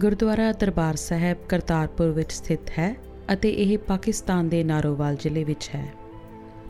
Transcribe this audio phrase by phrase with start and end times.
[0.00, 2.96] ਗੁਰਦੁਆਰਾ ਦਰਬਾਰ ਸਾਹਿਬ ਕਰਤਾਰਪੁਰ ਵਿੱਚ ਸਥਿਤ ਹੈ
[3.32, 5.86] ਅਤੇ ਇਹ ਪਾਕਿਸਤਾਨ ਦੇ ਨਾਰੋਵਾਲ ਜ਼ਿਲ੍ਹੇ ਵਿੱਚ ਹੈ।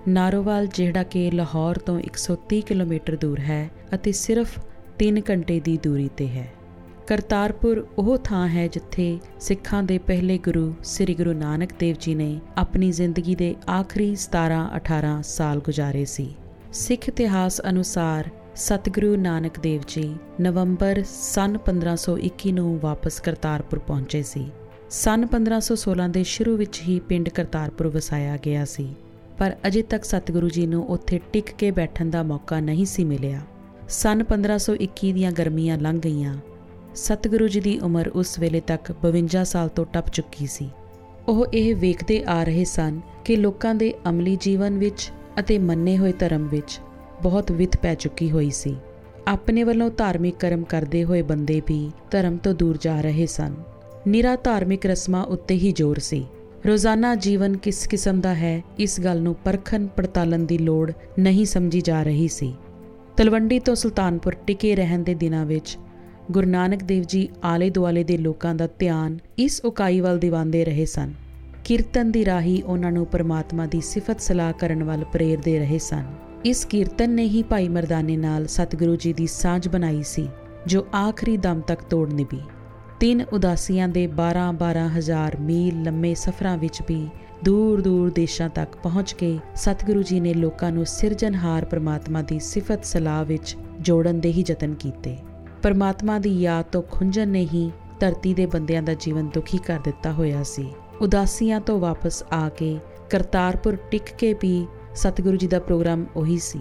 [0.09, 4.59] ਨਾਰੋਵਾਲ, ਜਿਹੜਾ ਕਿ ਲਾਹੌਰ ਤੋਂ 130 ਕਿਲੋਮੀਟਰ ਦੂਰ ਹੈ ਅਤੇ ਸਿਰਫ
[4.99, 6.49] 3 ਘੰਟੇ ਦੀ ਦੂਰੀ ਤੇ ਹੈ।
[7.07, 12.41] ਕਰਤਾਰਪੁਰ ਉਹ ਥਾਂ ਹੈ ਜਿੱਥੇ ਸਿੱਖਾਂ ਦੇ ਪਹਿਲੇ ਗੁਰੂ ਸ੍ਰੀ ਗੁਰੂ ਨਾਨਕ ਦੇਵ ਜੀ ਨੇ
[12.57, 16.35] ਆਪਣੀ ਜ਼ਿੰਦਗੀ ਦੇ ਆਖਰੀ 17-18 ਸਾਲ ਗੁਜ਼ਾਰੇ ਸੀ।
[16.73, 24.51] ਸਿੱਖ ਇਤਿਹਾਸ ਅਨੁਸਾਰ ਸਤਿਗੁਰੂ ਨਾਨਕ ਦੇਵ ਜੀ ਨਵੰਬਰ ਸਨ 1521 ਨੂੰ ਵਾਪਸ ਕਰਤਾਰਪੁਰ ਪਹੁੰਚੇ ਸੀ।
[24.91, 28.95] ਸਨ 1516 ਦੇ ਸ਼ੁਰੂ ਵਿੱਚ ਹੀ ਪਿੰਡ ਕਰਤਾਰਪੁਰ ਵਸਾਇਆ ਗਿਆ ਸੀ।
[29.39, 33.41] ਪਰ ਅਜੇ ਤੱਕ ਸਤਿਗੁਰੂ ਜੀ ਨੂੰ ਉੱਥੇ ਟਿਕ ਕੇ ਬੈਠਣ ਦਾ ਮੌਕਾ ਨਹੀਂ ਸੀ ਮਿਲਿਆ।
[33.89, 36.39] ਸਨ 1521 ਦੀਆਂ ਗਰਮੀਆਂ ਲੰਘ ਗਈਆਂ।
[36.95, 40.71] ਸਤਿਗੁਰੂ ਜੀ ਦੀ ਉਮਰ ਉਸ ਵੇਲੇ ਤੱਕ 52 ਸਾਲ ਤੋਂ ਟੱਪ ਚੁੱਕੀ ਸੀ।
[41.29, 46.13] ਉਹ ਇਹ ਵੇਖਦੇ ਆ ਰਹੇ ਸਨ ਕਿ ਲੋਕਾਂ ਦੇ ਅਮਲੀ ਜੀਵਨ ਵਿੱਚ ਅਤੇ ਮੰਨੇ ਹੋਏ
[46.13, 46.81] ਧਰਮ ਵਿੱਚ
[47.23, 48.77] ਬਹੁਤ ਵਿਤ ਪੈ ਚੁੱਕੀ ਹੋਈ ਸੀ।
[49.29, 53.55] ਆਪਣੇ ਵੱਲੋਂ ਧਾਰਮਿਕ ਕਰਮ ਕਰਦੇ ਹੋਏ ਬੰਦੇ ਵੀ ਧਰਮ ਤੋਂ ਦੂਰ ਜਾ ਰਹੇ ਸਨ।
[54.09, 56.27] ਨਿਰਾ ਧਾਰਮਿਕ ਰਸਮਾਂ ਉੱਤੇ ਹੀ ਜ਼ੋਰ ਸੀ।
[56.67, 61.81] ਰੋਜ਼ਾਨਾ ਜੀਵਨ ਕਿਸ ਕਿਸਮ ਦਾ ਹੈ, ਇਸ ਗੱਲ ਨੂੰ ਪਰਖਣ ਪੜਤਾਲਣ ਦੀ ਲੋੜ ਨਹੀਂ ਸਮਝੀ
[61.81, 62.55] ਜਾ ਰਹੀ ਸੀ।
[63.17, 65.79] ਤਲਵੰਡੀ ਤੋਂ ਸੁਲਤਾਨਪੁਰ ਟਿਕੇ ਰਹਿਣ ਦੇ ਦਿਨਾਂ ਵਿੱਚ
[66.31, 70.85] ਗੁਰੂ ਨਾਨਕ ਦੇਵ ਜੀ ਆਲੇ ਦੁਆਲੇ ਦੇ ਲੋਕਾਂ ਦਾ ਧਿਆਨ ਇਸ ਉਕਾਈ ਵੱਲ ਦਿਵਾਉਂਦੇ ਰਹੇ
[70.85, 71.13] ਸਨ।
[71.65, 76.05] ਕੀਰਤਨ ਦੀ ਰਾਹੀ ਉਹਨਾਂ ਨੂੰ ਪਰਮਾਤਮਾ ਦੀ ਸਿਫਤ ਸਲਾਹ ਕਰਨ ਵੱਲ ਪ੍ਰੇਰਦੇ ਰਹੇ ਸਨ।
[76.45, 80.29] ਇਸ ਕੀਰਤਨ ਨੇ ਹੀ ਭਾਈ ਮਰਦਾਨੇ ਨਾਲ ਸਤਿਗੁਰੂ ਜੀ ਦੀ ਸਾਂਝ ਬਣਾਈ ਸੀ,
[80.67, 82.41] ਜੋ ਆਖਰੀ ਦਮ ਤੱਕ ਤੋੜ ਨਿਭੀ।
[83.01, 87.09] ਤਿੰਨ ਉਦਾਸੀਆਂ ਦੇ 12-12 ਹਜ਼ਾਰ ਮੀਲ ਲੰਮੇ ਸਫ਼ਰਾਂ ਵਿੱਚ ਵੀ
[87.45, 92.85] ਦੂਰ ਦੂਰ ਦੇਸ਼ਾਂ ਤੱਕ ਪਹੁੰਚ ਕੇ ਸਤਿਗੁਰੂ ਜੀ ਨੇ ਲੋਕਾਂ ਨੂੰ ਸਿਰਜਣਹਾਰ ਪ੍ਰਮਾਤਮਾ ਦੀ ਸਿਫਤ
[92.85, 95.17] ਸਲਾਹ ਵਿੱਚ ਜੋੜਨ ਦੇ ਹੀ ਯਤਨ ਕੀਤੇ।
[95.63, 100.13] ਪਰਮਾਤਮਾ ਦੀ ਯਾਦ ਤੋਂ ਖੁੰਝਣ ਨੇ ਹੀ ਧਰਤੀ ਦੇ ਬੰਦਿਆਂ ਦਾ ਜੀਵਨ ਦੁਖੀ ਕਰ ਦਿੱਤਾ
[100.13, 102.79] ਹੋਇਆ ਸੀ। ਉਦਾਸੀਆਂ ਤੋਂ ਵਾਪਸ ਆ ਕੇ
[103.11, 104.67] ਕਰਤਾਰਪੁਰ ਟਿਕ ਕੇ ਵੀ
[105.01, 106.61] ਸਤਿਗੁਰੂ ਜੀ ਦਾ ਪ੍ਰੋਗਰਾਮ ਉਹੀ ਸੀ।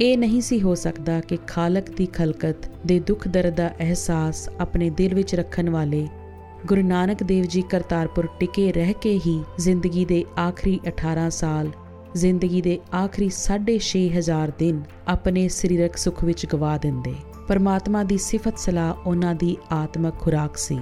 [0.00, 4.90] ਇਹ ਨਹੀਂ ਸੀ ਹੋ ਸਕਦਾ ਕਿ ਖਾਲਕ ਦੀ ਖਲਕਤ ਦੇ ਦੁੱਖ ਦਰਦ ਦਾ ਅਹਿਸਾਸ ਆਪਣੇ
[4.90, 6.08] ਦਿਲ ਵਿੱਚ ਰੱਖਣ ਵਾਲੇ
[6.66, 11.68] ਗੁਰੂ ਨਾਨਕ ਦੇਵ ਜੀ ਕਰਤਾਰਪੁਰ ਟਿਕੇ ਰਹਿ ਕੇ ਹੀ ਜ਼ਿੰਦਗੀ ਦੇ ਆਖਰੀ 18 ਸਾਲ,
[12.14, 17.14] ਜ਼ਿੰਦਗੀ ਦੇ ਆਖਰੀ 6500 ਦਿਨ ਆਪਣੇ ਸਰੀਰਕ ਸੁੱਖ ਵਿੱਚ ਗਵਾ ਦਿੰਦੇ।
[17.48, 20.78] ਪਰਮਾਤਮਾ ਦੀ ਸਿਫਤ ਸਲਾਹ ਉਹਨਾਂ ਦੀ ਆਤਮਕ ਖੁਰਾਕ ਸੀ।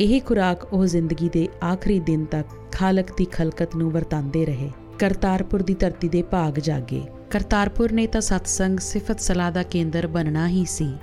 [0.00, 5.62] ਇਹ ਖੁਰਾਕ ਉਹ ਜ਼ਿੰਦਗੀ ਦੇ ਆਖਰੀ ਦਿਨ ਤੱਕ ਖਾਲਕ ਦੀ ਖਲਕਤ ਨੂੰ ਵਰਤਾਂਦੇ ਰਹੇ। ਕਰਤਾਰਪੁਰ
[5.62, 10.64] ਦੀ ਧਰਤੀ ਦੇ ਭਾਗ ਜਾਗੇ। ਕਰਤਾਰਪੁਰ ਨੇ ਤਾਂ ਸਤਸੰਗ, ਸਿਫਤ ਸਲਾਹ ਦਾ ਕੇਂਦਰ ਬਣਨਾ ਹੀ
[10.64, 10.94] ਸੀ।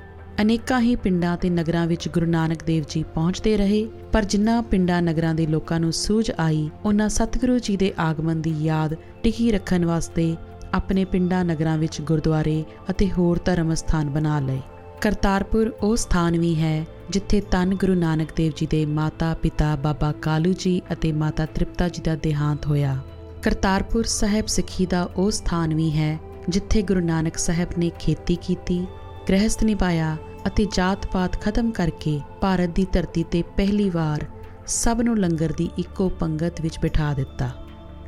[0.41, 5.01] ਅਨੇਕਾਂ ਹੀ ਪਿੰਡਾਂ ਤੇ ਨਗਰਾਂ ਵਿੱਚ ਗੁਰੂ ਨਾਨਕ ਦੇਵ ਜੀ ਪਹੁੰਚਦੇ ਰਹੇ, ਪਰ ਜਿਨ੍ਹਾਂ ਪਿੰਡਾਂ
[5.01, 9.85] ਨਗਰਾਂ ਦੇ ਲੋਕਾਂ ਨੂੰ ਸੂਝ ਆਈ ਉਹਨਾਂ ਸਤਿਗੁਰੂ ਜੀ ਦੇ ਆਗਮਨ ਦੀ ਯਾਦ ਟਿਕੀ ਰੱਖਣ
[9.85, 10.35] ਵਾਸਤੇ
[10.73, 14.59] ਆਪਣੇ ਪਿੰਡਾਂ ਨਗਰਾਂ ਵਿੱਚ ਗੁਰਦੁਆਰੇ ਅਤੇ ਹੋਰ ਧਰਮ ਸਥਾਨ ਬਣਾ ਲਏ।
[15.01, 20.11] ਕਰਤਾਰਪੁਰ ਉਹ ਸਥਾਨ ਵੀ ਹੈ ਜਿੱਥੇ ਤਨ ਗੁਰੂ ਨਾਨਕ ਦੇਵ ਜੀ ਦੇ ਮਾਤਾ ਪਿਤਾ ਬਾਬਾ
[20.11, 22.97] ਕਾਲੂ ਜੀ ਅਤੇ ਮਾਤਾ ਤ੍ਰਿਪਤਾ ਜੀ ਦਾ ਦੇਹਾਂਤ ਹੋਇਆ।
[23.43, 28.85] ਕਰਤਾਰਪੁਰ ਸਾਹਿਬ ਸਿੱਖੀ ਦਾ ਉਹ ਸਥਾਨ ਵੀ ਹੈ, ਜਿੱਥੇ ਗੁਰੂ ਨਾਨਕ ਸਾਹਿਬ ਨੇ ਖੇਤੀ ਕੀਤੀ,
[29.29, 30.17] ਗ੍ਰਹਿਸਥ ਨਿਭਾਇਆ
[30.47, 34.25] ਅਤੇ ਜਾਤ-ਪਾਤ ਖਤਮ ਕਰਕੇ ਭਾਰਤ ਦੀ ਧਰਤੀ ਤੇ ਪਹਿਲੀ ਵਾਰ
[34.67, 37.49] ਸਭ ਨੂੰ ਲੰਗਰ ਦੀ ਇੱਕੋ ਪੰਗਤ ਵਿੱਚ ਬਿਠਾ ਦਿੱਤਾ।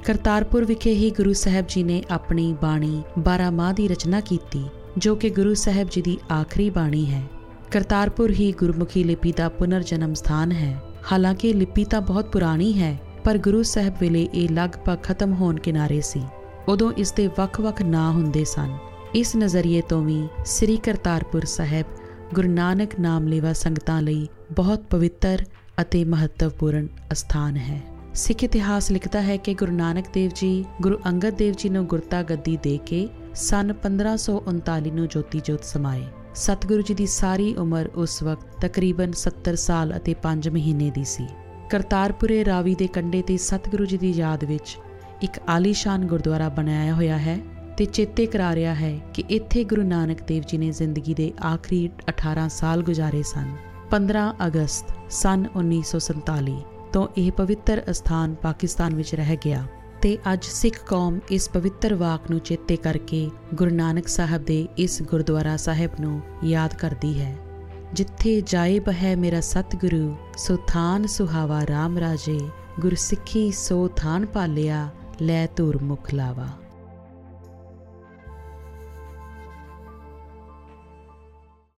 [0.05, 4.65] ਕਰਤਾਰਪੁਰ ਵਿਖੇ ਹੀ ਗੁਰੂ ਸਾਹਿਬ ਜੀ ਨੇ ਆਪਣੀ ਬਾਣੀ 12 ਮਾਹ ਦੀ ਰਚਨਾ ਕੀਤੀ,
[4.97, 7.23] ਜੋ ਕਿ ਗੁਰੂ ਸਾਹਿਬ ਜੀ ਦੀ ਆਖਰੀ ਬਾਣੀ ਹੈ।
[7.71, 10.81] ਕਰਤਾਰਪੁਰ ਹੀ ਗੁਰਮੁਖੀ ਲਿਪੀ ਦਾ ਪੁਨਰ ਜਨਮ ਸਥਾਨ ਹੈ।
[11.11, 16.01] ਹਾਲਾਂਕਿ ਲਿਪੀ ਤਾਂ ਬਹੁਤ ਪੁਰਾਣੀ ਹੈ ਪਰ ਗੁਰੂ ਸਾਹਿਬ ਵੇਲੇ ਇਹ ਲਗਭਗ ਖਤਮ ਹੋਣ ਕਿਨਾਰੇ
[16.01, 16.23] ਸੀ।
[16.67, 18.77] ਉਦੋਂ ਇਸ ਦੇ ਵੱਖ-ਵੱਖ ਨਾਂ ਹੁੰਦੇ ਸਨ।
[19.15, 21.85] ਇਸ ਨਜ਼ਰੀਏ ਤੋਂ ਵੀ ਸ੍ਰੀ ਕਰਤਾਰਪੁਰ ਸਾਹਿਬ
[22.33, 25.45] ਗੁਰੂ ਨਾਨਕ ਨਾਮ ਲੈਵਾ ਸੰਗਤਾਂ ਲਈ ਬਹੁਤ ਪਵਿੱਤਰ
[25.81, 27.81] ਅਤੇ ਮਹੱਤਵਪੂਰਨ ਸਥਾਨ ਹੈ।
[28.13, 32.23] ਸਿੱਖ ਇਤਿਹਾਸ ਲਿਖਦਾ ਹੈ ਕਿ ਗੁਰੂ ਨਾਨਕ ਦੇਵ ਜੀ ਗੁਰੂ ਅੰਗਦ ਦੇਵ ਜੀ ਨੂੰ ਗੁਰਤਾ
[32.23, 36.03] ਗੱਦੀ ਦੇ ਕੇ ਸਨ 1539 ਨੂੰ ਜੋਤੀ ਜੋਤ ਸਮਾਏ।
[36.35, 41.27] ਸਤਿਗੁਰੂ ਜੀ ਦੀ ਸਾਰੀ ਉਮਰ ਉਸ ਵਕਤ ਤਕਰੀਬਨ 70 ਸਾਲ ਅਤੇ 5 ਮਹੀਨੇ ਦੀ ਸੀ।
[41.69, 44.77] ਕਰਤਾਰਪੁਰੇ ਰਾਵੀ ਦੇ ਕੰਢੇ ਤੇ ਸਤਿਗੁਰੂ ਜੀ ਦੀ ਯਾਦ ਵਿੱਚ
[45.21, 47.39] ਇੱਕ ਆਲੀਸ਼ਾਨ ਗੁਰਦੁਆਰਾ ਬਣਾਇਆ ਹੋਇਆ ਹੈ
[47.77, 51.89] ਤੇ ਚੇਤੇ ਕਰਾ ਰਿਹਾ ਹੈ ਕਿ ਇੱਥੇ ਗੁਰੂ ਨਾਨਕ ਦੇਵ ਜੀ ਨੇ ਜ਼ਿੰਦਗੀ ਦੇ ਆਖਰੀ
[52.09, 53.55] 18 ਸਾਲ ਗੁਜ਼ਾਰੇ ਸਨ।
[53.91, 56.59] 15 ਅਗਸਤ ਸਨ 1947
[56.93, 59.65] ਤੋਂ ਇਹ ਪਵਿੱਤਰ ਅਸਥਾਨ ਪਾਕਿਸਤਾਨ ਵਿੱਚ ਰਹਿ ਗਿਆ
[60.01, 65.01] ਤੇ ਅੱਜ ਸਿੱਖ ਕੌਮ ਇਸ ਪਵਿੱਤਰ ਵਾਕ ਨੂੰ ਚੇਤੇ ਕਰਕੇ ਗੁਰੂ ਨਾਨਕ ਸਾਹਿਬ ਦੇ ਇਸ
[65.01, 67.35] ਗੁਰਦੁਆਰਾ ਸਾਹਿਬ ਨੂੰ ਯਾਦ ਕਰਦੀ ਹੈ।
[67.95, 72.39] ਜਿੱਥੇ ਜਾਇਬ ਹੈ ਮੇਰਾ ਸਤਿਗੁਰੂ, ਸੋ ਥਾਨ ਸੁਹਾਵਾ RAM ਰਾਜੇ
[72.79, 74.89] ਗੁਰ ਸਿੱਖੀ ਸੋ ਥਾਨ ਪਾਲਿਆ
[75.21, 76.47] ਲੈ ਧੂਰ ਮੁਖ ਲਾਵਾ।